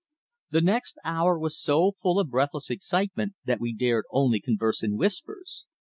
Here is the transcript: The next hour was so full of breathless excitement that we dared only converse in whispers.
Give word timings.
The 0.49 0.61
next 0.61 0.97
hour 1.05 1.37
was 1.37 1.55
so 1.61 1.91
full 2.01 2.19
of 2.19 2.31
breathless 2.31 2.71
excitement 2.71 3.35
that 3.45 3.59
we 3.61 3.71
dared 3.71 4.05
only 4.11 4.39
converse 4.39 4.81
in 4.81 4.97
whispers. 4.97 5.67